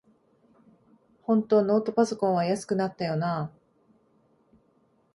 [1.21, 3.51] ほんとノートパソコンは安くなったよなあ